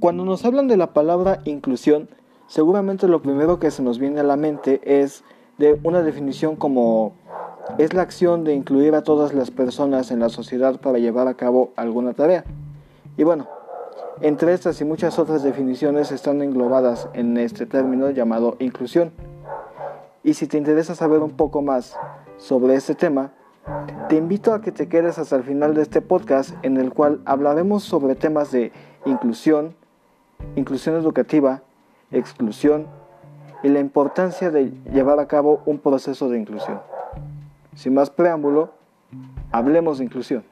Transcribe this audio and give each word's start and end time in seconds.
Cuando 0.00 0.24
nos 0.24 0.44
hablan 0.44 0.68
de 0.68 0.76
la 0.76 0.92
palabra 0.92 1.40
inclusión, 1.44 2.08
seguramente 2.48 3.08
lo 3.08 3.22
primero 3.22 3.58
que 3.58 3.70
se 3.70 3.82
nos 3.82 3.98
viene 3.98 4.20
a 4.20 4.24
la 4.24 4.36
mente 4.36 4.80
es 4.84 5.24
de 5.58 5.80
una 5.84 6.02
definición 6.02 6.56
como 6.56 7.14
es 7.78 7.94
la 7.94 8.02
acción 8.02 8.44
de 8.44 8.54
incluir 8.54 8.94
a 8.94 9.02
todas 9.02 9.32
las 9.32 9.50
personas 9.50 10.10
en 10.10 10.20
la 10.20 10.28
sociedad 10.28 10.80
para 10.80 10.98
llevar 10.98 11.28
a 11.28 11.34
cabo 11.34 11.72
alguna 11.76 12.12
tarea. 12.12 12.44
Y 13.16 13.24
bueno, 13.24 13.48
entre 14.20 14.52
estas 14.52 14.80
y 14.80 14.84
muchas 14.84 15.18
otras 15.18 15.42
definiciones 15.42 16.12
están 16.12 16.42
englobadas 16.42 17.08
en 17.14 17.36
este 17.38 17.64
término 17.64 18.10
llamado 18.10 18.56
inclusión. 18.58 19.12
Y 20.22 20.34
si 20.34 20.46
te 20.46 20.58
interesa 20.58 20.94
saber 20.94 21.20
un 21.20 21.32
poco 21.32 21.62
más 21.62 21.96
sobre 22.36 22.74
este 22.74 22.94
tema, 22.94 23.32
te 24.08 24.16
invito 24.16 24.52
a 24.52 24.60
que 24.60 24.72
te 24.72 24.88
quedes 24.88 25.18
hasta 25.18 25.36
el 25.36 25.42
final 25.42 25.74
de 25.74 25.82
este 25.82 26.02
podcast 26.02 26.54
en 26.62 26.76
el 26.76 26.92
cual 26.92 27.20
hablaremos 27.24 27.82
sobre 27.82 28.14
temas 28.14 28.52
de 28.52 28.72
inclusión, 29.04 29.74
inclusión 30.56 30.96
educativa, 30.96 31.62
exclusión 32.10 32.86
y 33.62 33.68
la 33.68 33.80
importancia 33.80 34.50
de 34.50 34.72
llevar 34.92 35.20
a 35.20 35.28
cabo 35.28 35.62
un 35.66 35.78
proceso 35.78 36.28
de 36.28 36.38
inclusión. 36.38 36.80
Sin 37.74 37.94
más 37.94 38.10
preámbulo, 38.10 38.72
hablemos 39.52 39.98
de 39.98 40.04
inclusión. 40.04 40.44